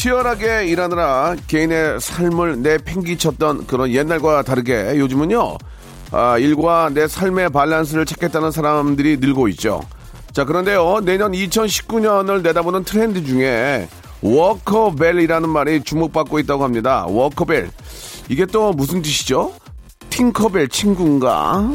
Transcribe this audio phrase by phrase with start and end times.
[0.00, 5.58] 치열하게 일하느라 개인의 삶을 내팽기쳤던 그런 옛날과 다르게 요즘은요
[6.10, 9.82] 아, 일과 내 삶의 밸런스를 찾겠다는 사람들이 늘고 있죠
[10.32, 13.88] 자 그런데요 내년 2019년을 내다보는 트렌드 중에
[14.22, 17.06] 워커밸이라는 말이 주목받고 있다고 합니다.
[17.06, 17.70] 워커밸.
[18.28, 19.54] 이게 또 무슨 뜻이죠?
[20.10, 21.70] 팅커벨 친구인가?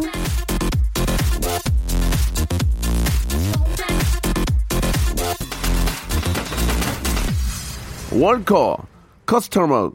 [8.16, 8.78] worker,
[9.26, 9.92] customer,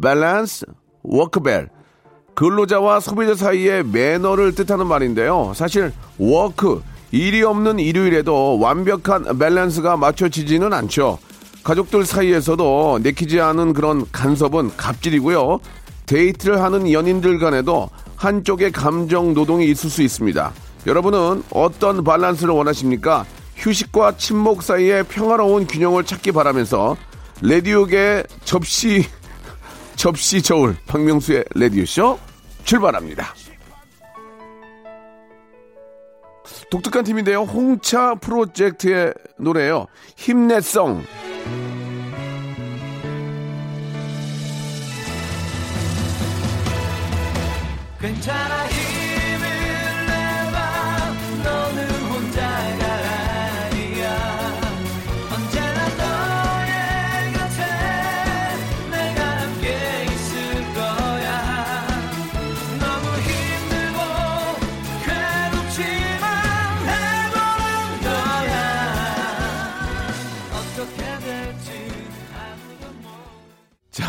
[0.00, 0.64] balance,
[1.02, 1.68] 워커밸.
[2.34, 5.52] 근로자와 소비자 사이의 매너를 뜻하는 말인데요.
[5.54, 11.18] 사실 work, 일이 없는 일요일에도 완벽한 밸런스가 맞춰지지는 않죠.
[11.62, 15.60] 가족들 사이에서도 내키지 않은 그런 간섭은 갑질이고요.
[16.06, 20.52] 데이트를 하는 연인들 간에도 한쪽의 감정 노동이 있을 수 있습니다.
[20.86, 23.26] 여러분은 어떤 밸런스를 원하십니까?
[23.56, 26.96] 휴식과 침묵 사이의 평화로운 균형을 찾기 바라면서
[27.42, 29.04] 레디오계 접시
[29.96, 32.18] 접시 저울 박명수의 레디오쇼
[32.62, 33.34] 출발합니다.
[36.70, 37.42] 독특한 팀인데요.
[37.42, 39.86] 홍차 프로젝트의 노래예요.
[40.16, 41.02] 힘내성.
[48.00, 48.61] 괜찮아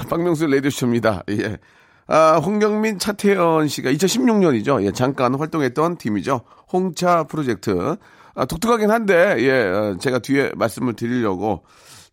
[0.10, 1.24] 박명수 레디오쇼입니다.
[1.32, 1.58] 예.
[2.08, 4.84] 아, 홍경민, 차태현 씨가 2016년이죠.
[4.86, 6.42] 예, 잠깐 활동했던 팀이죠.
[6.72, 7.96] 홍차 프로젝트.
[8.36, 11.64] 아, 독특하긴 한데, 예, 어, 제가 뒤에 말씀을 드리려고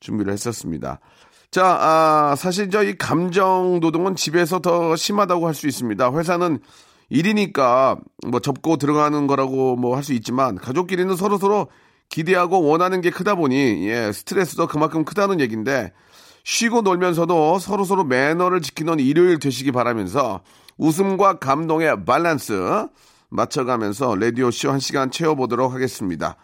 [0.00, 1.00] 준비를 했었습니다.
[1.50, 6.12] 자, 아, 사실 저 이 감정 노동은 집에서 더 심하다고 할 수 있습니다.
[6.12, 6.60] 회사는
[7.08, 7.96] 일이니까
[8.28, 11.66] 뭐 접고 들어가는 거라고 뭐 할 수 있지만 가족끼리는 서로서로
[12.08, 15.92] 기대하고 원하는 게 크다 보니 예, 스트레스도 그만큼 크다는 얘기인데
[16.44, 20.40] 쉬고 놀면서도 서로서로 매너를 지키는 일요일 되시기 바라면서
[20.78, 22.86] 웃음과 감동의 밸런스
[23.28, 26.36] 맞춰가면서 라디오쇼 한 시간 채워보도록 하겠습니다.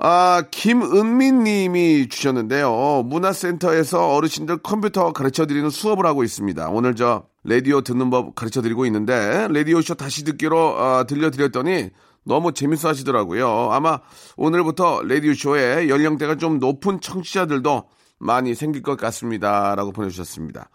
[0.00, 3.02] 아, 김은민 님이 주셨는데요.
[3.06, 6.68] 문화센터에서 어르신들 컴퓨터 가르쳐 드리는 수업을 하고 있습니다.
[6.68, 11.90] 오늘 저 라디오 듣는 법 가르쳐 드리고 있는데 라디오쇼 다시 듣기로 아, 들려드렸더니
[12.22, 13.70] 너무 재밌어 하시더라고요.
[13.72, 13.98] 아마
[14.36, 17.84] 오늘부터 라디오쇼에 연령대가 좀 높은 청취자들도
[18.18, 19.74] 많이 생길 것 같습니다.
[19.74, 20.68] 라고 보내주셨습니다.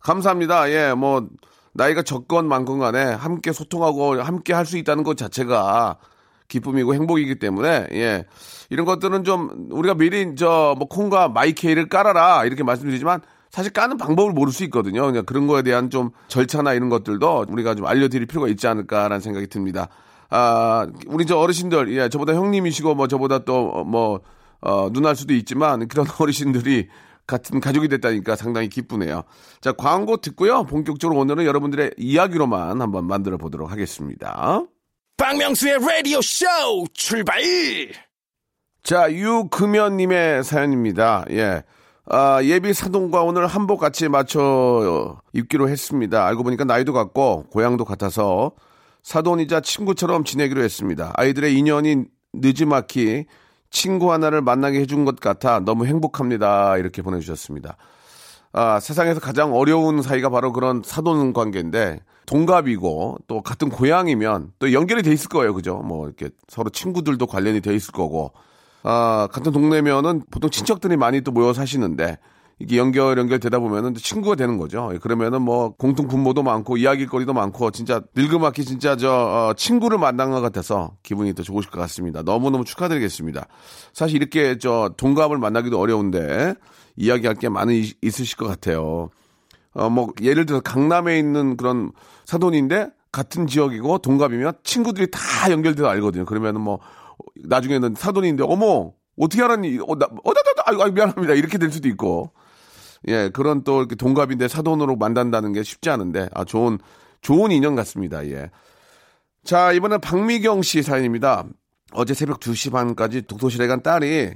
[0.00, 0.70] 감사합니다.
[0.70, 1.26] 예, 뭐,
[1.72, 5.96] 나이가 적건 많건 간에 함께 소통하고 함께 할 수 있다는 것 자체가
[6.48, 8.24] 기쁨이고 행복이기 때문에, 예.
[8.70, 14.32] 이런 것들은 좀 우리가 미리 저 뭐 콩과 마이케이를 깔아라 이렇게 말씀드리지만 사실 까는 방법을
[14.32, 15.06] 모를 수 있거든요.
[15.06, 19.46] 그냥 그런 거에 대한 좀 절차나 이런 것들도 우리가 좀 알려드릴 필요가 있지 않을까라는 생각이
[19.48, 19.88] 듭니다.
[20.28, 24.20] 아, 우리 저 어르신들, 예, 저보다 형님이시고 뭐 저보다 또 뭐,
[24.60, 26.88] 어, 누나일 수도 있지만 그런 어르신들이
[27.26, 29.22] 같은 가족이 됐다니까 상당히 기쁘네요.
[29.60, 30.64] 자, 광고 듣고요.
[30.64, 34.62] 본격적으로 오늘은 여러분들의 이야기로만 한번 만들어 보도록 하겠습니다.
[35.16, 37.40] 박명수의 Radio Show 출발.
[38.82, 41.24] 자, 유금연님의 사연입니다.
[41.30, 41.62] 예.
[42.06, 46.26] 아, 예비 사돈과 오늘 한복 같이 맞춰 입기로 했습니다.
[46.26, 48.52] 알고 보니까 나이도 같고 고향도 같아서
[49.02, 51.12] 사돈이자 친구처럼 지내기로 했습니다.
[51.14, 53.26] 아이들의 인연이 늦지막히
[53.70, 56.76] 친구 하나를 만나게 해준 것 같아 너무 행복합니다.
[56.76, 57.76] 이렇게 보내주셨습니다.
[58.52, 65.02] 아, 세상에서 가장 어려운 사이가 바로 그런 사돈 관계인데 동갑이고 또 같은 고향이면 또 연결이
[65.02, 65.54] 돼 있을 거예요.
[65.54, 65.76] 그죠?
[65.78, 68.32] 뭐 이렇게 서로 친구들도 관련이 돼 있을 거고
[68.82, 72.18] 아, 같은 동네면은 보통 친척들이 많이 또 모여 사시는데
[72.62, 74.92] 이게 연결 연결되다 보면은 친구가 되는 거죠.
[75.00, 80.42] 그러면은 뭐 공통 분모도 많고 이야기거리도 많고 진짜 늙음악기 진짜 저 어, 친구를 만난 것
[80.42, 82.22] 같아서 기분이 더 좋으실 것 같습니다.
[82.22, 83.46] 너무 너무 축하드리겠습니다.
[83.94, 86.54] 사실 이렇게 저 동갑을 만나기도 어려운데
[86.96, 89.08] 이야기할 게 많이 있- 있으실 것 같아요.
[89.72, 91.92] 어 뭐 예를 들어 강남에 있는 그런
[92.26, 95.18] 사돈인데 같은 지역이고 동갑이면 친구들이 다
[95.50, 96.26] 연결돼서 알거든요.
[96.26, 96.78] 그러면은 뭐
[97.44, 99.78] 나중에는 사돈인데 어머 어떻게 알았니?
[99.86, 101.34] 어, 나, 어, 나, 나, 나, 아이고, 미안합니다.
[101.34, 102.30] 이렇게 될 수도 있고.
[103.08, 106.78] 예, 그런 또 이렇게 동갑인데 사돈으로 만난다는 게 쉽지 않은데, 아, 좋은,
[107.22, 108.26] 좋은 인연 같습니다.
[108.26, 108.50] 예.
[109.44, 111.44] 자, 이번엔 박미경 씨 사연입니다.
[111.92, 114.32] 어제 새벽 2시 반까지 독서실에 간 딸이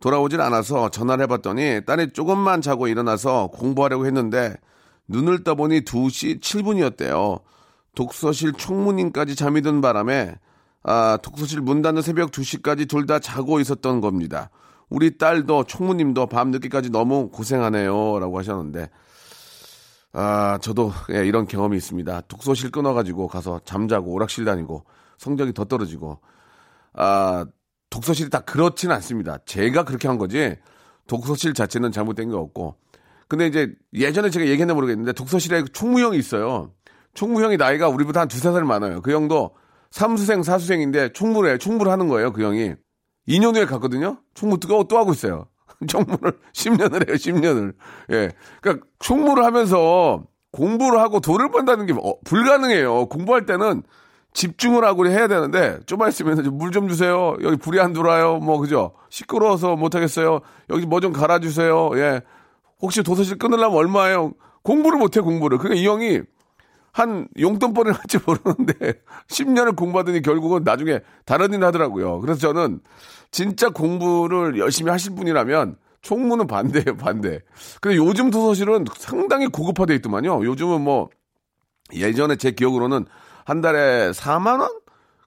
[0.00, 4.54] 돌아오질 않아서 전화를 해봤더니 딸이 조금만 자고 일어나서 공부하려고 했는데
[5.08, 7.40] 눈을 떠보니 2시 7분이었대요.
[7.96, 10.36] 독서실 총무님까지 잠이 든 바람에
[10.84, 14.50] 아, 독서실 문 닫는 새벽 2시까지 둘 다 자고 있었던 겁니다.
[14.88, 18.18] 우리 딸도 총무님도 밤 늦게까지 너무 고생하네요.
[18.18, 18.90] 라고 하셨는데,
[20.12, 22.22] 아, 저도 예, 이런 경험이 있습니다.
[22.22, 24.84] 독서실 끊어가지고 가서 잠자고 오락실 다니고
[25.18, 26.20] 성적이 더 떨어지고,
[26.94, 27.46] 아,
[27.90, 29.38] 독서실이 다 그렇지는 않습니다.
[29.44, 30.56] 제가 그렇게 한 거지,
[31.06, 32.76] 독서실 자체는 잘못된 게 없고.
[33.28, 36.72] 근데 이제 예전에 제가 얘기했나 모르겠는데, 독서실에 총무형이 있어요.
[37.14, 39.02] 총무형이 나이가 우리보다 한 두세 살 많아요.
[39.02, 39.54] 그 형도
[39.90, 42.74] 삼수생, 사수생인데 총무를 해, 총무를 하는 거예요, 그 형이.
[43.28, 44.18] 2년 후에 갔거든요?
[44.34, 45.46] 총무 또, 또 하고 있어요.
[45.86, 47.74] 총무를 10년을 해요, 10년을.
[48.12, 48.30] 예.
[48.60, 53.06] 그러니까 총무를 하면서 공부를 하고 돈을 번다는 게 어, 불가능해요.
[53.06, 53.82] 공부할 때는
[54.34, 57.36] 집중을 하고 해야 되는데 좀만 있으면 물 좀 주세요.
[57.42, 58.38] 여기 불이 안 들어와요.
[58.38, 58.92] 뭐 그죠?
[59.10, 60.40] 시끄러워서 못 하겠어요.
[60.70, 61.90] 여기 뭐 좀 갈아 주세요.
[61.94, 62.22] 예.
[62.80, 64.32] 혹시 도서실 끊으려면 얼마예요?
[64.62, 65.58] 공부를 못 해, 공부를.
[65.58, 66.20] 그러니까 이 형이
[66.92, 68.74] 한 용돈벌이를 할지 모르는데
[69.28, 72.20] 10년을 공부하더니 결국은 나중에 다른 일 하더라고요.
[72.20, 72.80] 그래서 저는
[73.30, 77.40] 진짜 공부를 열심히 하실 분이라면 총무는 반대예요, 반대.
[77.80, 80.44] 근데 요즘 도서실은 상당히 고급화돼 있더만요.
[80.44, 81.10] 요즘은 뭐
[81.92, 83.06] 예전에 제 기억으로는
[83.44, 84.70] 한 달에 4만 원?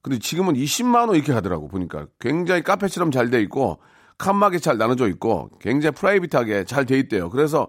[0.02, 3.80] 근데 지금은 20만 원 이렇게 하더라고 보니까 굉장히 카페처럼 잘 돼 있고
[4.18, 7.30] 칸막이 잘 나눠져 있고 굉장히 프라이빗하게 잘 돼 있대요.
[7.30, 7.68] 그래서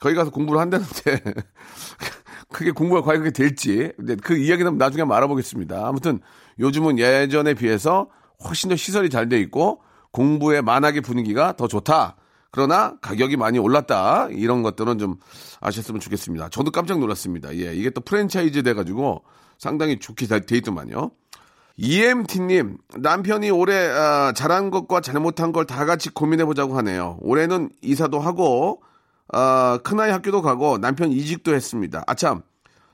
[0.00, 1.22] 거기 가서 공부를 한다는데
[2.50, 5.86] 그게 공부가 과연 그게 될지 근데 그 이야기는 나중에 알아보겠습니다.
[5.86, 6.20] 아무튼
[6.58, 8.08] 요즘은 예전에 비해서
[8.44, 12.16] 훨씬 더 시설이 잘 돼 있고 공부의 만학의 분위기가 더 좋다.
[12.50, 14.28] 그러나 가격이 많이 올랐다.
[14.30, 15.16] 이런 것들은 좀
[15.60, 16.48] 아셨으면 좋겠습니다.
[16.48, 17.54] 저도 깜짝 놀랐습니다.
[17.56, 19.22] 예, 이게 또 프랜차이즈 돼가지고
[19.58, 21.10] 상당히 좋게 돼 있더만요.
[21.76, 27.18] EMT님, 남편이 올해 아, 잘한 것과 잘못한 걸 다 같이 고민해보자고 하네요.
[27.20, 28.82] 올해는 이사도 하고,
[29.32, 32.02] 아, 큰아이 학교도 가고, 남편 이직도 했습니다.
[32.06, 32.42] 아참,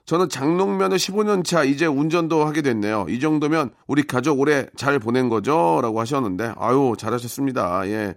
[0.05, 3.07] 저는 장롱면허 15년 차 이제 운전도 하게 됐네요.
[3.09, 5.79] 이 정도면 우리 가족 올해 잘 보낸 거죠?
[5.83, 7.87] 라고 하셨는데, 아유, 잘하셨습니다.
[7.89, 8.15] 예.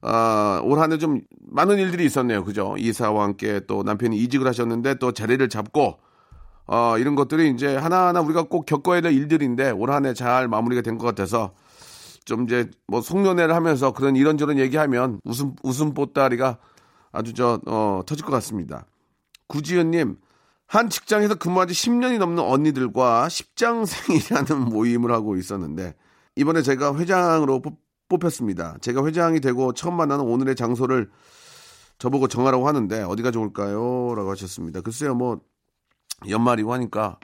[0.00, 1.20] 아, 올 한 해 좀
[1.50, 2.44] 많은 일들이 있었네요.
[2.44, 2.76] 그죠?
[2.78, 5.98] 이사와 함께 또 남편이 이직을 하셨는데 또 자리를 잡고,
[6.66, 10.82] 어, 이런 것들이 이제 하나하나 우리가 꼭 겪어야 될 일들인데 올 한 해 잘 마무리가
[10.82, 11.52] 된 것 같아서
[12.26, 16.58] 좀 이제 뭐 송년회를 하면서 그런 이런저런 얘기하면 웃음, 웃음 보따리가
[17.12, 18.86] 아주 저, 어, 터질 것 같습니다.
[19.46, 20.18] 구지연님,
[20.66, 25.94] 한 직장에서 근무한 지 10년이 넘는 언니들과 십장생이라는 모임을 하고 있었는데
[26.36, 27.78] 이번에 제가 회장으로 뽑,
[28.08, 28.76] 뽑혔습니다.
[28.80, 31.10] 제가 회장이 되고 처음 만나는 오늘의 장소를
[31.98, 34.14] 저보고 정하라고 하는데 어디가 좋을까요?
[34.14, 34.82] 라고 하셨습니다.
[34.82, 35.40] 글쎄요, 뭐
[36.28, 37.18] 연말이고 하니까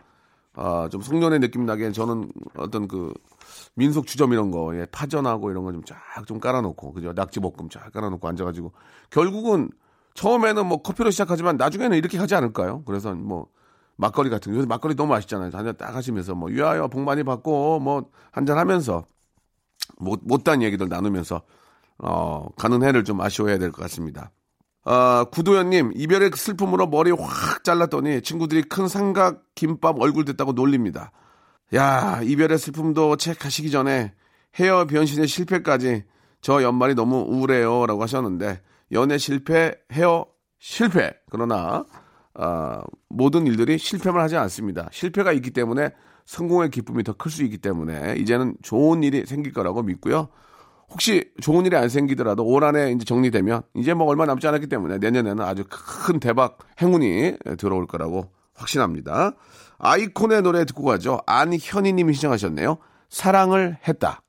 [0.54, 3.12] 아, 좀 송년회 느낌 나게 저는 어떤 그
[3.76, 7.12] 민속 주점 이런 거, 예, 파전하고 이런 거 좀 쫙 좀 깔아놓고, 그죠?
[7.12, 8.72] 낙지 볶음 쫙 깔아놓고 앉아가지고
[9.10, 9.70] 결국은
[10.14, 12.82] 처음에는 뭐 커피로 시작하지만 나중에는 이렇게 하지 않을까요?
[12.86, 13.48] 그래서 뭐
[13.96, 15.50] 막걸리 같은 거, 요새 막걸리 너무 맛있잖아요.
[15.52, 19.04] 한잔 딱 하시면서 뭐 유아여 복 많이 받고 뭐 한잔 하면서
[19.98, 21.42] 못, 못단 얘기들 나누면서
[21.98, 24.30] 어, 가는 해를 좀 아쉬워해야 될 것 같습니다.
[24.84, 31.10] 아, 구도현님, 이별의 슬픔으로 머리 확 잘랐더니 친구들이 큰 삼각 김밥 얼굴 됐다고 놀립니다.
[31.74, 34.12] 야, 이별의 슬픔도 체크하시기 전에
[34.58, 36.04] 헤어 변신의 실패까지
[36.40, 37.86] 저 연말이 너무 우울해요.
[37.86, 38.60] 라고 하셨는데,
[38.92, 40.26] 연애 실패, 헤어
[40.58, 41.12] 실패.
[41.30, 41.84] 그러나,
[42.34, 44.88] 아, 모든 일들이 실패만 하지 않습니다.
[44.92, 45.90] 실패가 있기 때문에
[46.26, 50.28] 성공의 기쁨이 더 클 수 있기 때문에 이제는 좋은 일이 생길 거라고 믿고요.
[50.90, 54.98] 혹시 좋은 일이 안 생기더라도 올 한해 이제 정리되면 이제 뭐 얼마 남지 않았기 때문에
[54.98, 59.32] 내년에는 아주 큰 대박 행운이 들어올 거라고 확신합니다.
[59.78, 61.20] 아이콘의 노래 듣고 가죠.
[61.26, 62.78] 안현희 님이 시청하셨네요.
[63.08, 64.24] 사랑을 했다.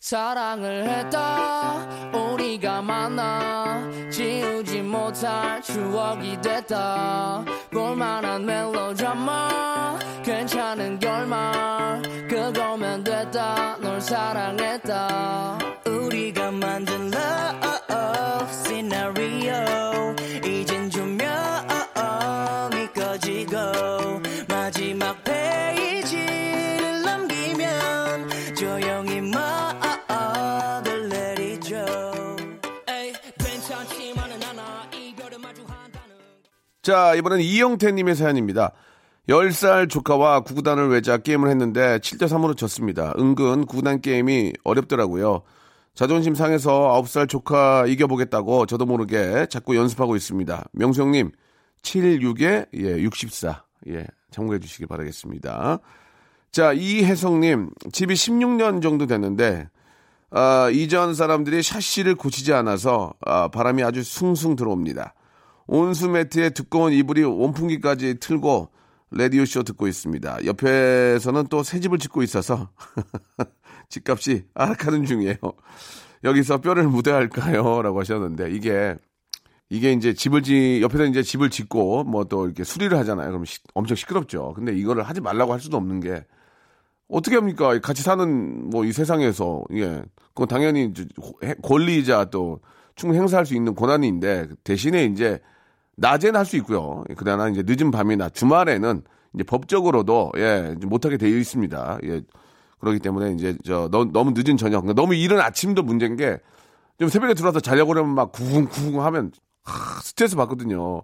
[0.00, 14.00] 사랑을 했다 우리가 만나 지우지 못할 추억이 됐다 볼만한 멜로드라마 괜찮은 결말 그거면 됐다 널
[14.00, 17.10] 사랑했다 우리가 만든
[36.88, 38.72] 자, 이번엔 이영태 님의 사연입니다.
[39.28, 43.12] 10살 조카와 구구단을 외자 게임을 했는데 7대3으로 졌습니다.
[43.18, 45.42] 은근 구구단 게임이 어렵더라고요.
[45.92, 50.64] 자존심 상해서 9살 조카 이겨보겠다고 저도 모르게 자꾸 연습하고 있습니다.
[50.72, 51.30] 명수 형님,
[51.82, 53.64] 76에, 예, 64.
[53.88, 55.80] 예, 참고해 주시기 바라겠습니다.
[56.52, 59.68] 자, 이혜성님, 집이 16년 정도 됐는데,
[60.30, 65.12] 아, 이전 사람들이 샤시를 고치지 않아서 아, 바람이 아주 숭숭 들어옵니다.
[65.68, 68.70] 온수 매트에 두꺼운 이불이 원풍기까지 틀고
[69.10, 70.44] 라디오 쇼 듣고 있습니다.
[70.46, 72.70] 옆에서는 또 새 집을 짓고 있어서
[73.88, 75.36] 집값이 아락하는 중이에요.
[76.24, 77.82] 여기서 뼈를 묻어야 할까요?
[77.82, 78.96] 라고 하셨는데 이게
[79.70, 83.28] 이게 이제 집을 지 옆에서 이제 집을 짓고 뭐 또 이렇게 수리를 하잖아요.
[83.28, 84.54] 그럼 시, 엄청 시끄럽죠.
[84.54, 86.24] 근데 이거를 하지 말라고 할 수도 없는 게
[87.08, 87.78] 어떻게 합니까?
[87.80, 90.92] 같이 사는 뭐 이 세상에서 예, 그건 당연히
[91.62, 92.60] 권리이자 또
[92.96, 95.40] 충분히 행사할 수 있는 권한인데 대신에 이제
[95.98, 97.04] 낮에는 할 수 있고요.
[97.16, 99.02] 그러나 이제 늦은 밤이나 주말에는
[99.34, 101.98] 이제 법적으로도 예 못하게 되어 있습니다.
[102.04, 102.22] 예
[102.80, 106.38] 그렇기 때문에 이제 저 너, 무 늦은 저녁, 너무 이른 아침도 문제인 게
[106.98, 109.30] 좀 새벽에 들어와서 자려고 그러면 막 구궁구궁 하면
[109.62, 111.02] 하, 스트레스 받거든요.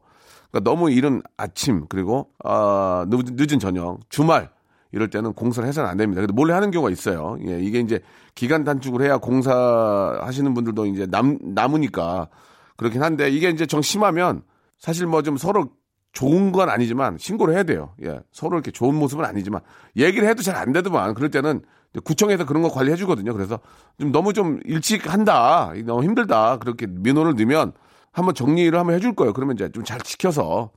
[0.51, 4.51] 그러니까 너무 이른 아침 그리고 아 늦은 저녁, 주말
[4.93, 6.21] 이럴 때는 공사를 해서는 안 됩니다.
[6.21, 7.37] 근데 몰래 하는 경우가 있어요.
[7.47, 8.01] 예, 이게 이제
[8.35, 12.29] 기간 단축을 해야 공사 하시는 분들도 이제 남 남으니까
[12.77, 14.43] 그렇긴 한데 이게 이제 정 심하면
[14.79, 15.71] 사실 뭐 좀 서로
[16.13, 17.95] 좋은 건 아니지만 신고를 해야 돼요.
[18.05, 18.21] 예.
[18.31, 19.61] 서로 이렇게 좋은 모습은 아니지만
[19.97, 21.63] 얘기를 해도 잘 안 되더만 그럴 때는
[22.05, 23.33] 구청에서 그런 거 관리해 주거든요.
[23.33, 23.59] 그래서
[23.99, 25.73] 좀 너무 좀 일찍 한다.
[25.85, 26.59] 너무 힘들다.
[26.59, 27.73] 그렇게 민원을 넣으면
[28.13, 29.33] 한번 정리를 한번 해줄 거예요.
[29.33, 30.71] 그러면 이제 좀 잘 지켜서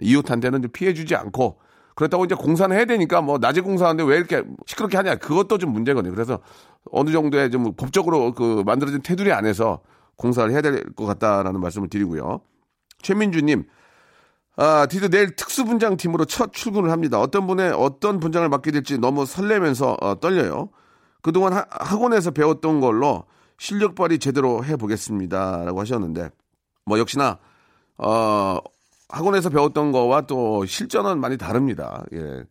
[0.00, 1.58] 이웃한테는 좀 피해 주지 않고
[1.96, 5.16] 그렇다고 이제 공사는 해야 되니까 뭐 낮에 공사하는데 왜 이렇게 시끄럽게 하냐.
[5.16, 6.12] 그것도 좀 문제거든요.
[6.12, 6.38] 그래서
[6.90, 9.80] 어느 정도의 좀 법적으로 그 만들어진 테두리 안에서
[10.16, 12.40] 공사를 해야 될 것 같다라는 말씀을 드리고요.
[13.04, 13.64] 최민주님,
[14.56, 17.20] 아, 드디어 내일 특수분장팀으로 첫 출근을 합니다.
[17.20, 20.70] 어떤 분의 어떤 분장을 맡게 될지 너무 설레면서 어, 떨려요.
[21.22, 23.24] 그동안 하, 학원에서 배웠던 걸로
[23.58, 25.64] 실력 발휘 제대로 해보겠습니다.
[25.64, 26.30] 라고 하셨는데,
[26.84, 27.38] 뭐, 역시나,
[27.98, 28.58] 어,
[29.08, 32.04] 학원에서 배웠던 거와 또 실전은 많이 다릅니다.
[32.12, 32.44] 예.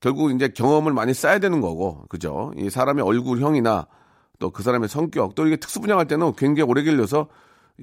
[0.00, 2.52] 결국 이제 경험을 많이 쌓아야 되는 거고, 그죠?
[2.56, 3.86] 이 사람의 얼굴형이나
[4.38, 7.28] 또 그 사람의 성격, 또 이게 특수분장할 때는 굉장히 오래 걸려서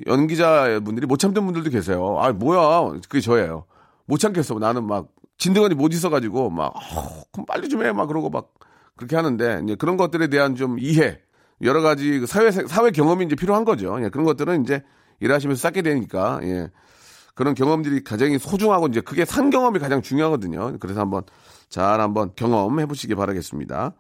[0.08, 2.18] 연기자 분들이 못 참던 분들도 계세요.
[2.20, 3.00] 아, 뭐야.
[3.08, 3.66] 그게 저예요.
[4.06, 4.56] 못 참겠어.
[4.56, 5.08] 나는 막
[5.38, 7.92] 진드간이 못 있어가지고 막, 어, 그럼 빨리 좀 해.
[7.92, 8.54] 막 그러고 막
[8.96, 11.20] 그렇게 하는데 이제 그런 것들에 대한 좀 이해,
[11.62, 13.98] 여러 가지 그 사회, 사회 경험이 이제 필요한 거죠.
[14.04, 14.84] 예, 그런 것들은 이제
[15.20, 16.70] 일하시면서 쌓게 되니까, 예.
[17.36, 20.78] 그런 경험들이 가장 소중하고 이제 그게 산 경험이 가장 중요하거든요.
[20.80, 21.24] 그래서 한번
[21.68, 23.94] 잘 한번 경험해 보시기 바라겠습니다.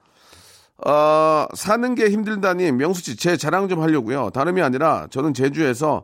[0.86, 4.32] 어, 사는 게 힘들다니 명수 씨 제 자랑 좀 하려고요.
[4.32, 6.04] 다름이 아니라 저는 제주에서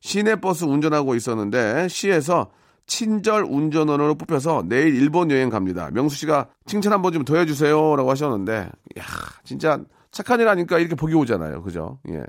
[0.00, 2.50] 시내버스 운전하고 있었는데 시에서
[2.86, 5.90] 친절 운전원으로 뽑혀서 내일 일본 여행 갑니다.
[5.92, 9.02] 명수 씨가 칭찬 한번 좀 더 해주세요라고 하셨는데, 야
[9.44, 9.78] 진짜
[10.10, 11.62] 착한 일 하니까 이렇게 복이 오잖아요.
[11.62, 11.98] 그죠?
[12.08, 12.22] 예.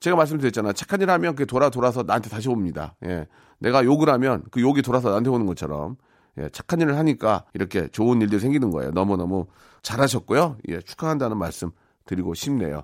[0.00, 0.72] 제가 말씀드렸잖아요.
[0.74, 2.94] 착한 일 하면 그게 돌아 돌아서 나한테 다시 옵니다.
[3.04, 3.26] 예.
[3.58, 5.96] 내가 욕을 하면 그 욕이 돌아서 나한테 오는 것처럼
[6.38, 8.92] 예, 착한 일을 하니까 이렇게 좋은 일들이 생기는 거예요.
[8.92, 9.46] 너무 너무
[9.88, 10.58] 잘하셨고요.
[10.68, 11.70] 예, 축하한다는 말씀
[12.04, 12.82] 드리고 싶네요.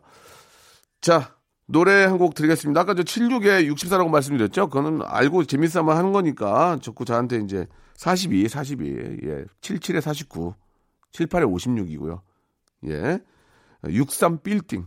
[1.01, 1.35] 자,
[1.67, 2.81] 노래 한 곡 드리겠습니다.
[2.81, 4.69] 아까 저 76에 64라고 말씀드렸죠?
[4.69, 10.55] 그거는 알고 재밌어만 하는 거니까 자꾸 저한테 이제 42, 42, 예, 77에 49,
[11.13, 12.21] 78에 56이고요.
[12.89, 13.21] 예.
[13.87, 14.87] 63 빌딩.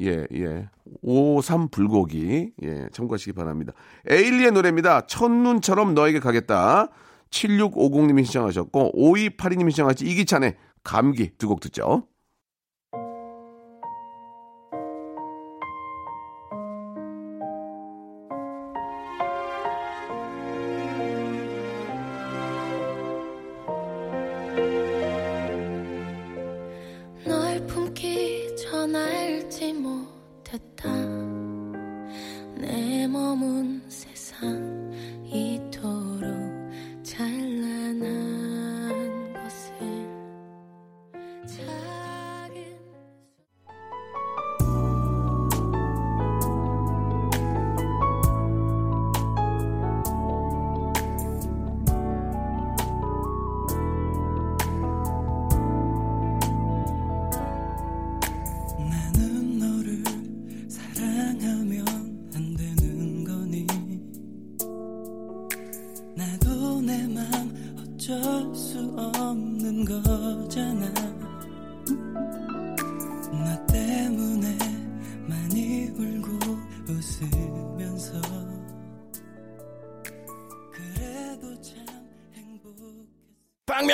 [0.00, 0.68] 예, 예.
[1.02, 2.52] 53 불고기.
[2.62, 3.72] 예, 참고하시기 바랍니다.
[4.08, 5.06] 에일리의 노래입니다.
[5.06, 6.88] 첫눈처럼 너에게 가겠다.
[7.30, 10.56] 7650님이 신청하셨고 5282님이 신청하신 이기찬의
[10.86, 12.06] 감기 두 곡 듣죠.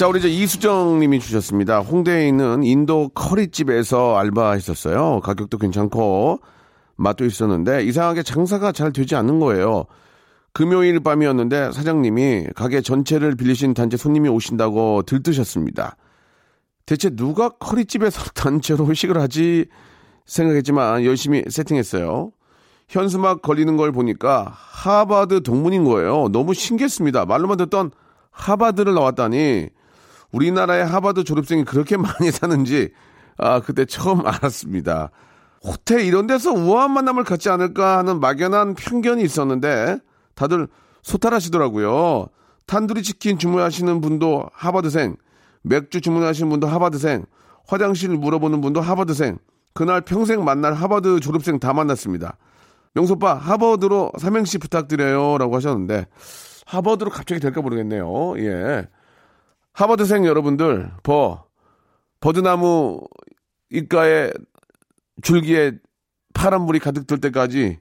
[0.00, 1.80] 자, 우리 이제 이수정 님이 주셨습니다.
[1.80, 5.20] 홍대에 있는 인도 커리집에서 알바했었어요.
[5.20, 6.40] 가격도 괜찮고,
[6.96, 9.84] 맛도 있었는데, 이상하게 장사가 잘 되지 않는 거예요.
[10.54, 15.98] 금요일 밤이었는데, 사장님이 가게 전체를 빌리신 단체 손님이 오신다고 들뜨셨습니다.
[16.86, 19.66] 대체 누가 커리집에서 단체로 회식을 하지
[20.24, 22.32] 생각했지만 열심히 세팅했어요.
[22.88, 26.30] 현수막 걸리는 걸 보니까 하버드 동문인 거예요.
[26.32, 27.26] 너무 신기했습니다.
[27.26, 27.90] 말로만 듣던
[28.30, 29.68] 하버드를 나왔다니
[30.32, 32.92] 우리나라의 하버드 졸업생이 그렇게 많이 사는지
[33.36, 35.10] 아 그때 처음 알았습니다.
[35.62, 39.98] 호텔 이런 데서 우아한 만남을 갖지 않을까 하는 막연한 편견이 있었는데
[40.34, 40.68] 다들
[41.02, 42.28] 소탈하시더라고요.
[42.66, 45.16] 탄두리 치킨 주문하시는 분도 하버드생,
[45.62, 47.24] 맥주 주문하시는 분도 하버드생,
[47.66, 49.38] 화장실 물어보는 분도 하버드생.
[49.74, 52.36] 그날 평생 만날 하버드 졸업생 다 만났습니다.
[52.94, 56.06] 명소빠 하버드로 삼행시 부탁드려요라고 하셨는데
[56.66, 58.38] 하버드로 갑자기 될까 모르겠네요.
[58.38, 58.88] 예.
[59.72, 61.46] 하버드생 여러분들, 버,
[62.20, 63.00] 버드나무
[63.70, 64.32] 입가에
[65.22, 65.72] 줄기에
[66.34, 67.78] 파란 물이 가득 들 때까지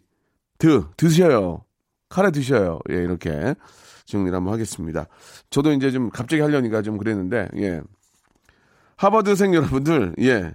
[0.57, 1.63] 드, 드셔요.
[2.09, 2.79] 카레 드셔요.
[2.89, 3.55] 예, 이렇게
[4.05, 5.05] 정리를 한번 하겠습니다.
[5.49, 7.81] 저도 이제 좀 갑자기 하려니까 좀 그랬는데, 예.
[8.97, 10.53] 하버드생 여러분들, 예.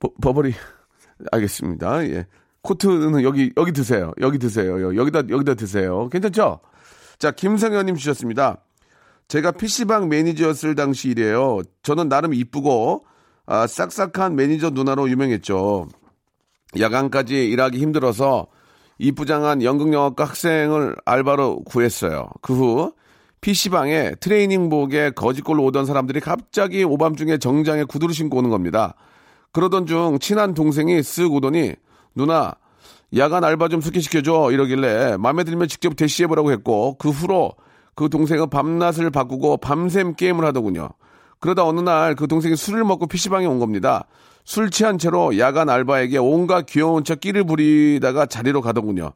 [0.00, 0.52] 버, 버버리,
[1.32, 2.04] 알겠습니다.
[2.06, 2.26] 예.
[2.62, 4.12] 코트는 여기, 여기 드세요.
[4.20, 4.96] 여기 드세요.
[4.96, 6.08] 여기다, 여기다 드세요.
[6.08, 6.60] 괜찮죠?
[7.18, 8.58] 자, 김성현님 주셨습니다.
[9.28, 11.62] 제가 PC방 매니저였을 당시 일이에요.
[11.82, 13.04] 저는 나름 이쁘고
[13.46, 15.88] 아, 싹싹한 매니저 누나로 유명했죠.
[16.78, 18.46] 야간까지 일하기 힘들어서
[18.98, 22.28] 이쁘장한 연극영화과 학생을 알바로 구했어요.
[22.40, 22.92] 그 후
[23.42, 28.94] PC방에 트레이닝복에 거짓골로 오던 사람들이 갑자기 오밤중에 정장에 구두를 신고 오는 겁니다.
[29.50, 31.74] 그러던 중 친한 동생이 쓱 오더니
[32.14, 32.54] 누나
[33.16, 37.52] 야간 알바 좀 소개시켜줘 이러길래 마음에 들면 직접 대시해보라고 했고 그 후로
[37.94, 40.88] 그 동생은 밤낮을 바꾸고 밤샘 게임을 하더군요.
[41.40, 44.06] 그러다 어느 날 그 동생이 술을 먹고 PC방에 온 겁니다.
[44.44, 49.12] 술 취한 채로 야간 알바에게 온갖 귀여운 척 끼를 부리다가 자리로 가더군요.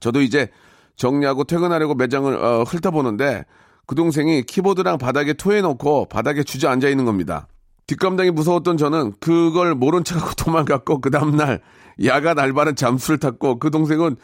[0.00, 0.50] 저도 이제
[0.96, 3.44] 정리하고 퇴근하려고 매장을 어, 훑어보는데
[3.86, 7.46] 그 동생이 키보드랑 바닥에 토해놓고 바닥에 주저앉아 있는 겁니다.
[7.86, 11.60] 뒷감당이 무서웠던 저는 그걸 모른 척하고 도망갔고 그 다음날
[12.04, 14.16] 야간 알바는 잠수를 탔고 그 동생은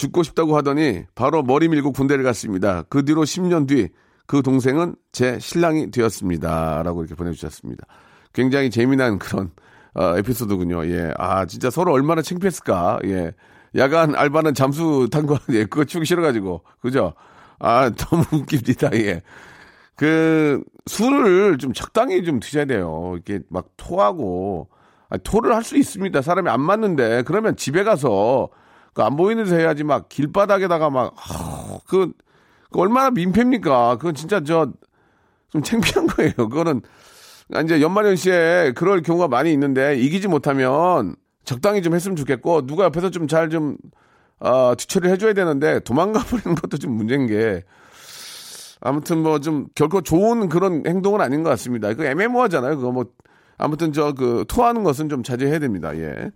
[0.00, 2.82] 죽고 싶다고 하더니 바로 머리 밀고 군대를 갔습니다.
[2.88, 3.88] 그 뒤로 10년 뒤
[4.30, 6.84] 그 동생은 제 신랑이 되었습니다.
[6.84, 7.84] 라고 이렇게 보내주셨습니다.
[8.32, 9.50] 굉장히 재미난 그런
[9.92, 10.86] 어, 에피소드군요.
[10.86, 11.12] 예.
[11.18, 13.00] 아, 진짜 서로 얼마나 창피했을까.
[13.06, 13.32] 예.
[13.74, 15.64] 야간 알바는 잠수 탄 거, 예.
[15.64, 16.62] 그거 치기 싫어가지고.
[16.80, 17.12] 그죠?
[17.58, 18.90] 아, 너무 웃깁니다.
[18.92, 19.20] 예.
[19.96, 23.14] 그, 술을 좀 적당히 좀 드셔야 돼요.
[23.14, 24.68] 이렇게 막 토하고.
[25.08, 26.22] 아, 토를 할 수 있습니다.
[26.22, 27.24] 사람이 안 맞는데.
[27.26, 28.48] 그러면 집에 가서
[29.00, 31.14] 그 안 보이는 데서 해야지 막 길바닥에다가 막,
[31.86, 32.12] 그,
[32.70, 33.96] 그 얼마나 민폐입니까?
[33.96, 34.70] 그건 진짜 저,
[35.48, 36.34] 좀 창피한 거예요.
[36.36, 36.82] 그거는,
[37.54, 42.84] 아, 이제 연말연 시에 그럴 경우가 많이 있는데 이기지 못하면 적당히 좀 했으면 좋겠고 누가
[42.84, 43.76] 옆에서 좀 잘 좀,
[44.38, 47.62] 어, 뒤처리를 해줘야 되는데 도망가 버리는 것도 좀 문제인 게
[48.82, 51.92] 아무튼 뭐 좀 결코 좋은 그런 행동은 아닌 것 같습니다.
[51.94, 52.76] 그 애매모호하잖아요.
[52.76, 53.04] 그거 뭐
[53.58, 55.94] 아무튼 저 그 토하는 것은 좀 자제해야 됩니다.
[55.96, 56.30] 예.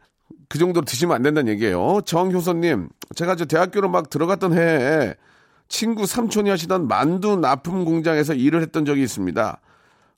[0.55, 2.01] 그 정도로 드시면 안 된다는 얘기예요.
[2.03, 5.17] 정효선님, 제가 저 대학교로 막 들어갔던 해에
[5.67, 9.61] 친구 삼촌이 하시던 만두 납품 공장에서 일을 했던 적이 있습니다.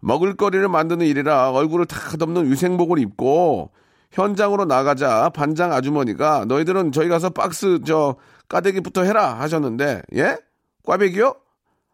[0.01, 3.71] 먹을거리를 만드는 일이라 얼굴을 다 덮는 위생복을 입고
[4.13, 8.17] 현장으로 나가자 반장 아주머니가 너희들은 저희 가서 박스 저
[8.51, 10.37] 까대기부터 해라 하셨는데 예?
[10.85, 11.35] 꽈배기요?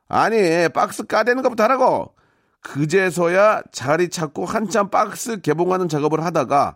[0.08, 2.12] 아니 박스 까대는 것부터 하라고
[2.60, 6.74] 그제서야 자리 찾고 한참 박스 개봉하는 작업을 하다가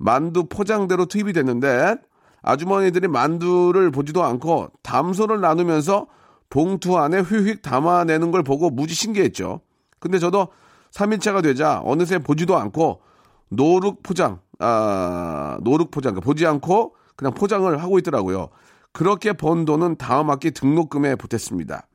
[0.00, 1.94] 만두 포장대로 투입이 됐는데
[2.42, 6.06] 아주머니들이 만두를 보지도 않고 담소를 나누면서
[6.48, 9.60] 봉투 안에 휙휙 담아내는 걸 보고 무지 신기했죠.
[10.00, 10.48] 근데 저도
[10.90, 13.02] 3일차가 되자 어느새 보지도 않고
[13.50, 18.48] 노룩 포장, 아, 노룩 포장, 그러니까 보지 않고 그냥 포장을 하고 있더라고요.
[18.92, 21.86] 그렇게 번 돈은 다음 학기 등록금에 보탰습니다.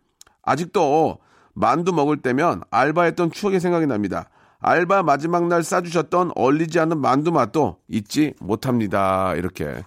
[0.44, 1.18] 아직도
[1.54, 4.30] 만두 먹을 때면 알바했던 추억이 생각이 납니다.
[4.60, 9.34] 알바 마지막 날 싸주셨던 얼리지 않은 만두 맛도 잊지 못합니다.
[9.36, 9.84] 이렇게.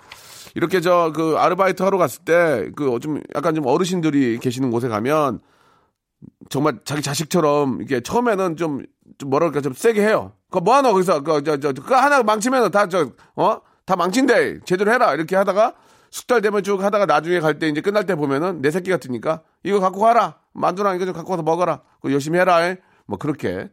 [0.54, 5.40] 이렇게 저 그 아르바이트 하러 갔을 때 그 좀 약간 좀 어르신들이 계시는 곳에 가면
[6.48, 8.82] 정말 자기 자식처럼 이게 처음에는 좀,
[9.18, 10.32] 좀 뭐랄까 좀 세게 해요.
[10.50, 13.60] 그거 뭐 하노 거기서 그저저 그 하나 망치면 다저 어?
[13.84, 14.60] 다 망친대.
[14.64, 15.14] 제대로 해라.
[15.14, 15.74] 이렇게 하다가
[16.10, 19.78] 숙달 되면 쭉 하다가 나중에 갈 때 이제 끝날 때 보면은 내 새끼 같으니까 이거
[19.80, 20.36] 갖고 가라.
[20.54, 21.82] 만두랑 이거 좀 갖고 와서 먹어라.
[22.00, 22.74] 그거 열심히 해라.
[23.06, 23.68] 뭐 그렇게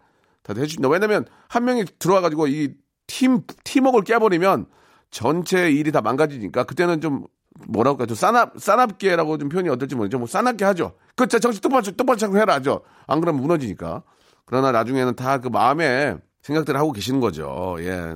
[0.46, 0.88] 다들 해주신다.
[0.90, 2.76] 왜냐면 한 명이 들어와가지고 이
[3.08, 4.68] 팀, 팀워크를 깨버리면
[5.10, 7.26] 전체 일이 다 망가지니까 그때는 좀
[7.68, 10.20] 뭐라고 할까 좀 싸납, 싸납게라고 좀 표현이 어떨지 모르겠죠.
[10.20, 10.94] 뭐 싸납게 하죠.
[11.16, 12.82] 그, 자, 정신 똑바로, 똑바로 차고 해라 하죠.
[13.08, 14.04] 안 그러면 무너지니까.
[14.46, 17.78] 그러나 나중에는 다 그 마음에 생각들을 하고 계시는 거죠.
[17.80, 18.16] 예.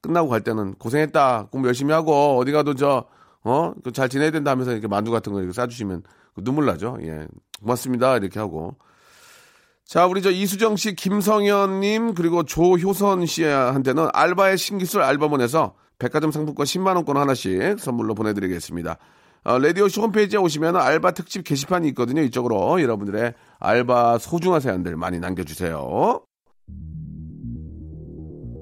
[0.00, 1.48] 끝나고 갈 때는 고생했다.
[1.50, 3.06] 공부 열심히 하고 어디 가도 저,
[3.42, 3.72] 어?
[3.82, 6.02] 그잘 지내야 된다 하면서 이렇게 만두 같은 거 이렇게 싸주시면
[6.34, 6.98] 그 눈물 나죠.
[7.02, 7.26] 예.
[7.60, 8.16] 고맙습니다.
[8.18, 8.76] 이렇게 하고.
[9.86, 16.64] 자, 우리 저 이수정 씨, 김성현 님, 그리고 조효선 씨한테는 알바의 신기술 알바몬에서 백화점 상품권
[16.64, 18.96] 10만 원권 하나씩 선물로 보내 드리겠습니다.
[19.44, 22.22] 어, 라디오 쇼 홈페이지에 오시면 알바 특집 게시판이 있거든요.
[22.22, 26.20] 이쪽으로 여러분들의 알바 소중한 사연들 많이 남겨 주세요.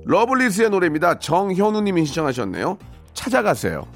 [0.05, 1.21] 러블리즈의 노래입니다.
[1.21, 2.79] 정현우 님이 신청하셨네요.
[3.15, 3.87] 찾아가세요.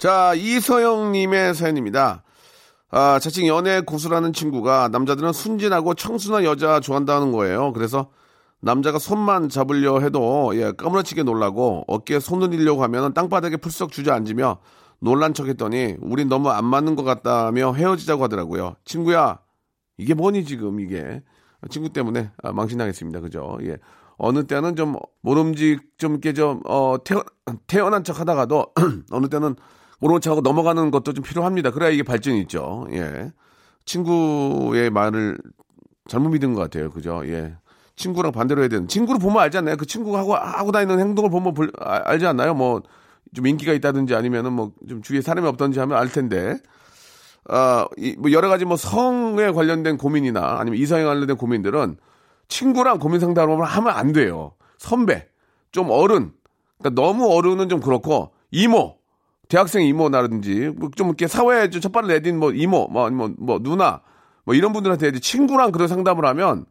[0.00, 2.22] 자, 이서영님의 사연입니다.
[2.90, 7.74] 아, 자칭 연애 고수라는 친구가 남자들은 순진하고 청순한 여자 좋아한다는 거예요.
[7.74, 8.08] 그래서
[8.62, 14.60] 남자가 손만 잡으려 해도 예, 까무러치게 놀라고 어깨에 손을 려고 하면 땅바닥에 풀썩 주저앉으며
[15.00, 18.76] 놀란 척 했더니 우린 너무 안 맞는 것 같다며 헤어지자고 하더라고요.
[18.86, 19.40] 친구야,
[19.98, 21.22] 이게 뭐니 지금 이게
[21.68, 23.20] 친구 때문에 아, 망신당했습니다.
[23.20, 23.58] 그죠?
[23.64, 23.76] 예.
[24.16, 27.22] 어느 때는 좀 모름직 좀좀 어, 태어,
[27.66, 28.72] 태어난 척 하다가도
[29.12, 29.56] 어느 때는
[30.00, 31.70] 모른 척하고 넘어가는 것도 좀 필요합니다.
[31.70, 32.86] 그래야 이게 발전이 있죠.
[32.92, 33.32] 예.
[33.84, 35.38] 친구의 말을
[36.08, 36.90] 잘못 믿은 것 같아요.
[36.90, 37.22] 그죠?
[37.26, 37.54] 예.
[37.96, 38.88] 친구랑 반대로 해야 되는.
[38.88, 39.76] 친구를 보면 알잖아요.
[39.76, 42.54] 그 친구가 하고, 하고 다니는 행동을 보면 볼- 아- 알지 않나요?
[42.54, 42.82] 뭐,
[43.34, 46.56] 좀 인기가 있다든지 아니면은 뭐, 좀 주위에 사람이 없던지 하면 알 텐데.
[47.48, 51.96] 아, 이, 뭐 여러 가지 뭐 성에 관련된 고민이나 아니면 이성에 관련된 고민들은
[52.48, 54.52] 친구랑 고민 상담을 하면 안 돼요.
[54.78, 55.26] 선배,
[55.72, 56.32] 좀 어른,
[56.78, 58.96] 그러니까 너무 어른은 좀 그렇고 이모,
[59.50, 64.02] 대학생 이모나든지 뭐 좀 이렇게 사회에 좀 첫발을 내딘 뭐 이모, 뭐 아니면 뭐 누나,
[64.44, 66.66] 뭐 이런 분들한테 이제 친구랑 그런 상담을 하면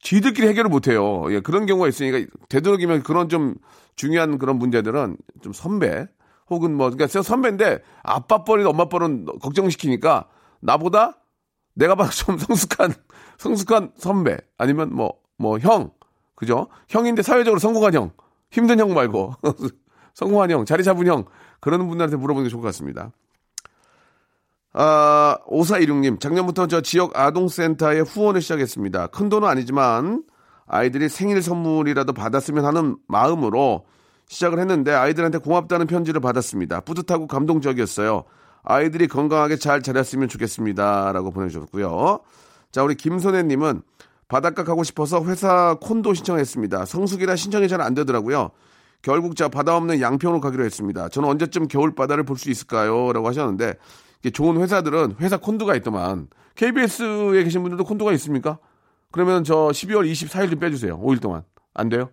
[0.00, 1.26] 지들끼리 해결을 못 해요.
[1.30, 3.54] 예, 그런 경우가 있으니까 되도록이면 그런 좀
[3.96, 6.08] 중요한 그런 문제들은 좀 선배
[6.50, 10.26] 혹은 뭐 그러니까 선배인데 아빠 뻘이 엄마 뻘은 걱정시키니까
[10.60, 11.18] 나보다
[11.74, 12.94] 내가 봐도 좀 성숙한
[13.38, 15.90] 성숙한 선배 아니면 뭐 뭐 형
[16.34, 16.68] 그죠?
[16.88, 18.10] 형인데 사회적으로 성공한 형
[18.50, 19.34] 힘든 형 말고
[20.14, 21.24] 성공한 형 자리 잡은 형
[21.60, 23.12] 그런 분들한테 물어보는 게 좋을 것 같습니다.
[24.72, 29.08] 아, 5416님, 작년부터 저 지역 아동센터에 후원을 시작했습니다.
[29.08, 30.22] 큰 돈은 아니지만
[30.66, 33.84] 아이들이 생일 선물이라도 받았으면 하는 마음으로
[34.28, 36.80] 시작을 했는데 아이들한테 고맙다는 편지를 받았습니다.
[36.80, 38.24] 뿌듯하고 감동적이었어요.
[38.62, 41.12] 아이들이 건강하게 잘 자랐으면 좋겠습니다.
[41.12, 42.20] 라고 보내주셨고요.
[42.70, 43.82] 자, 우리 김선혜님은
[44.28, 46.84] 바닷가 가고 싶어서 회사 콘도 신청했습니다.
[46.84, 48.50] 성수기라 신청이 잘 안 되더라고요.
[49.02, 51.08] 결국 자 바다 없는 양평으로 가기로 했습니다.
[51.08, 53.12] 저는 언제쯤 겨울 바다를 볼 수 있을까요?
[53.12, 53.74] 라고 하셨는데
[54.32, 58.58] 좋은 회사들은 회사 콘도가 있더만 KBS에 계신 분들도 콘도가 있습니까?
[59.10, 60.98] 그러면 저 12월 24일 좀 빼주세요.
[61.00, 61.42] 5일 동안
[61.74, 62.10] 안 돼요?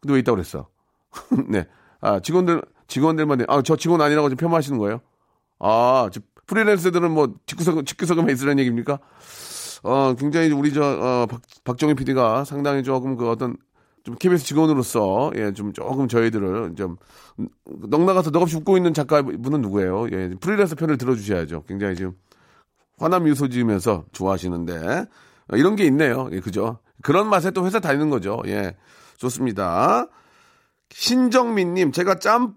[0.00, 0.68] 근데 왜 있다고 그랬어?
[1.48, 1.66] 네,
[2.00, 5.00] 아 직원들 직원들만 아저 직원 아니라고 좀 폄하하시는 거예요?
[5.58, 8.98] 아저 프리랜서들은 뭐 직구석 직구석에만 있으라는 얘기입니까?
[9.84, 13.56] 어 굉장히 우리 저 어, 박, 박정희 PD가 상당히 조금 그 어떤
[14.04, 16.96] 좀 KBS 직원으로서 예 좀 조금 저희들을 좀
[17.66, 20.06] 넉나가서 넉없이 웃고 있는 작가분은 누구예요?
[20.12, 21.64] 예 프리랜서 편을 들어주셔야죠.
[21.68, 22.12] 굉장히 지금
[22.98, 25.06] 화남 미소 지으면서 좋아하시는데
[25.52, 26.28] 어, 이런 게 있네요.
[26.32, 26.78] 예 그죠?
[27.02, 28.42] 그런 맛에 또 회사 다니는 거죠.
[28.46, 28.76] 예
[29.16, 30.06] 좋습니다.
[30.90, 32.54] 신정민님 제가 짬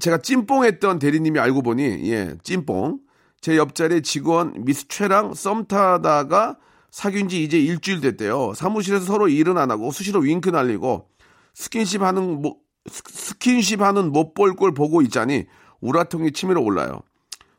[0.00, 3.00] 제가 찜뽕했던 대리님이 알고 보니 예 찜뽕
[3.40, 6.56] 제 옆자리 직원 미스 최랑 썸 타다가
[6.90, 8.54] 사귄 지 이제 일주일 됐대요.
[8.54, 11.08] 사무실에서 서로 일은 안 하고 수시로 윙크 날리고
[11.54, 12.56] 스킨십 하는 뭐
[12.90, 15.44] 스- 스킨십 하는 못 볼 꼴 보고 있자니
[15.80, 17.00] 울화통이 치밀어 올라요.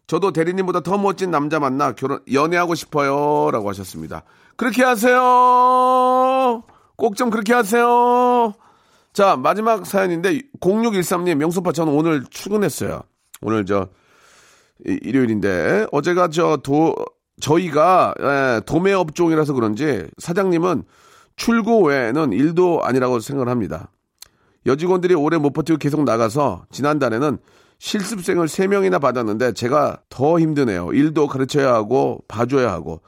[0.07, 4.23] 저도 대리님보다 더 멋진 남자 만나 결혼 연애하고 싶어요라고 하셨습니다.
[4.55, 6.63] 그렇게 하세요.
[6.95, 8.53] 꼭 좀 그렇게 하세요.
[9.13, 13.01] 자, 마지막 사연인데 0613님 명소파 저는 오늘 출근했어요.
[13.41, 13.89] 오늘 저
[14.87, 16.95] 이- 일요일인데 어제가 저 도
[17.39, 20.83] 저희가 예, 도매 업종이라서 그런지 사장님은
[21.35, 23.91] 출고 외에는 일도 아니라고 생각을 합니다.
[24.65, 27.37] 여직원들이 오래 못 버티고 계속 나가서 지난달에는
[27.79, 30.91] 실습생을 3명이나 받았는데 제가 더 힘드네요.
[30.93, 33.01] 일도 가르쳐야 하고 봐줘야 하고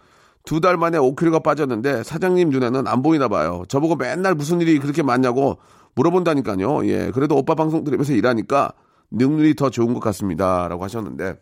[0.46, 3.64] 두 달 만에 5kg가 빠졌는데 사장님 눈에는 안 보이나 봐요.
[3.68, 5.58] 저보고 맨날 무슨 일이 그렇게 많냐고
[5.96, 6.88] 물어본다니까요.
[6.88, 7.12] 예.
[7.12, 8.72] 그래도 오빠 방송 들으면서 일하니까
[9.12, 10.68] 능률이 더 좋은 것 같습니다.
[10.68, 11.36] 라고 하셨는데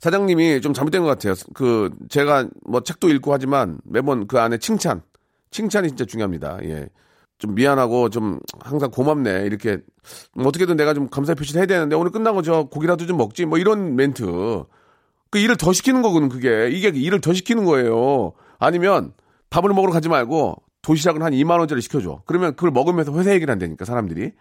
[0.00, 1.34] 사장님이 좀 잘못된 것 같아요.
[1.54, 5.02] 그 제가 뭐 책도 읽고 하지만 매번 그 안에 칭찬,
[5.50, 6.58] 칭찬이 진짜 중요합니다.
[6.64, 6.88] 예.
[7.38, 9.44] 좀 미안하고 좀 항상 고맙네.
[9.46, 9.78] 이렇게
[10.34, 13.46] 뭐 어떻게든 내가 좀 감사의 표시를 해야 되는데 오늘 끝나고 저 고기라도 좀 먹지?
[13.46, 14.64] 뭐 이런 멘트.
[15.30, 16.68] 그 일을 더 시키는 거거든 그게.
[16.70, 18.32] 이게 일을 더 시키는 거예요.
[18.58, 19.12] 아니면
[19.50, 22.22] 밥을 먹으러 가지 말고 도시락을 한 2만 원짜리 시켜줘.
[22.26, 24.32] 그러면 그걸 먹으면서 회사 얘기를 한다니까 사람들이.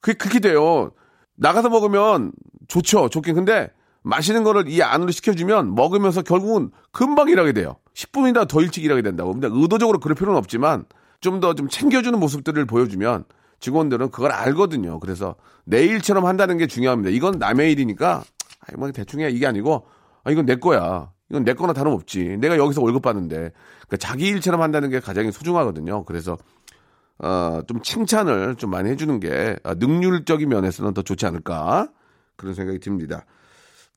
[0.00, 0.90] 그게 그렇게 돼요.
[1.36, 2.32] 나가서 먹으면
[2.68, 3.34] 좋죠 좋긴.
[3.34, 3.70] 근데
[4.04, 9.32] 맛있는 거를 이 안으로 시켜주면 먹으면서 결국은 금방 일하게 돼요 10분이나 더 일찍 일하게 된다고
[9.32, 10.84] 근데 의도적으로 그럴 필요는 없지만
[11.20, 13.24] 좀더좀 챙겨주는 모습들을 보여주면
[13.60, 15.00] 직원들은 그걸 알거든요.
[15.00, 17.10] 그래서 내 일처럼 한다는 게 중요합니다.
[17.10, 18.22] 이건 남의 일이니까
[18.60, 19.86] 아이 뭐 대충 해 이게 아니고
[20.22, 21.10] 아 이건 내 거야.
[21.30, 22.36] 이건 내 거나 다름없지.
[22.38, 26.04] 내가 여기서 월급 받는데 그러니까 자기 일처럼 한다는 게 가장 소중하거든요.
[26.04, 26.36] 그래서
[27.18, 31.88] 어, 좀 칭찬을 좀 많이 해주는 게 아, 능률적인 면에서는 더 좋지 않을까
[32.36, 33.24] 그런 생각이 듭니다.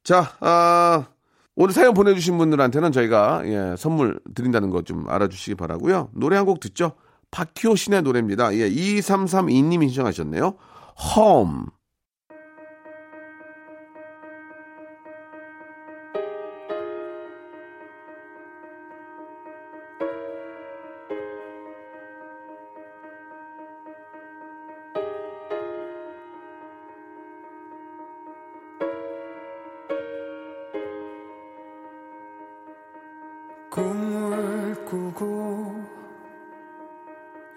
[0.07, 1.03] 자, 아,
[1.57, 6.11] 오늘 사연 보내주신 분들한테는 저희가 예, 선물 드린다는 거좀 알아주시기 바라고요.
[6.13, 6.93] 노래 한 곡 듣죠.
[7.29, 8.55] 박효 신의 노래입니다.
[8.55, 10.53] 예, 2332님이 신청하셨네요.
[11.17, 11.63] Home.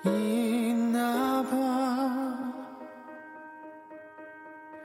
[0.04, 2.52] 있나 봐.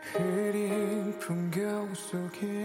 [0.02, 2.65] 흐린 풍경 속에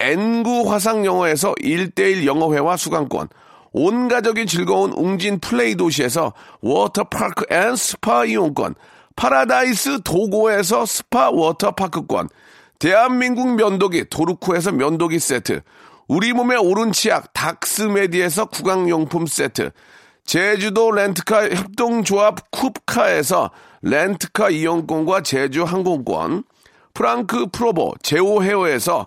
[0.00, 3.28] 엔구 화상 영어에서 1대1 영어회화 수강권
[3.72, 8.74] 온 가족이 즐거운 웅진 플레이 도시에서 워터파크 and 스파 이용권
[9.14, 12.28] 파라다이스 도고에서 스파 워터파크권
[12.78, 15.60] 대한민국 면도기 도루코에서 면도기 세트
[16.08, 19.70] 우리 몸의 오른 치약 닥스메디에서 구강용품 세트
[20.24, 23.50] 제주도 렌트카 협동조합 쿱카에서
[23.82, 26.44] 렌트카 이용권과 제주 항공권,
[26.94, 29.06] 프랑크 프로보 제오 헤어에서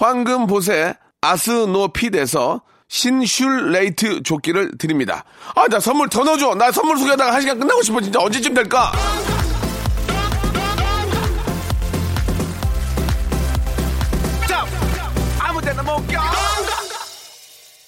[0.00, 5.24] 황금보세 아스노핏에서 신슐레이트 조끼를 드립니다.
[5.54, 6.54] 아, 나 선물 더 넣어줘.
[6.54, 8.00] 나 선물 소개하다가 한 시간 끝나고 싶어.
[8.00, 8.92] 진짜 언제쯤 될까?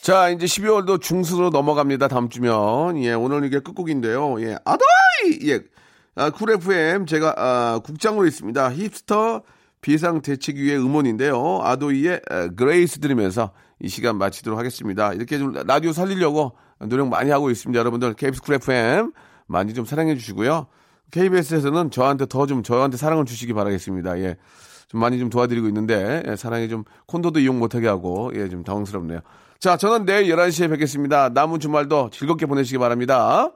[0.03, 2.09] 자, 이제 12월도 중순으로 넘어갑니다.
[2.09, 3.03] 다음 주면.
[3.03, 4.42] 예, 오늘 이게 끝곡인데요.
[4.42, 5.48] 예, 아도이!
[5.48, 5.61] 예.
[6.16, 8.72] 아, 쿨 FM, 제가, 아, 국장으로 있습니다.
[8.72, 9.42] 힙스터
[9.83, 11.61] 비상대책위의 음원인데요.
[11.62, 15.12] 아도이의 에, 그레이스 들으면서 이 시간 마치도록 하겠습니다.
[15.12, 17.79] 이렇게 좀 라디오 살리려고 노력 많이 하고 있습니다.
[17.79, 19.12] 여러분들, KBS 쿨 FM
[19.47, 20.66] 많이 좀 사랑해 주시고요.
[21.11, 24.18] KBS에서는 저한테 더 좀 저한테 사랑을 주시기 바라겠습니다.
[24.21, 24.37] 예.
[24.88, 29.21] 좀 많이 좀 도와드리고 있는데 예, 사랑이 좀 콘도도 이용 못하게 하고 예, 좀 당황스럽네요.
[29.59, 31.29] 자, 저는 내일 11시에 뵙겠습니다.
[31.31, 33.51] 남은 주말도 즐겁게 보내시기 바랍니다.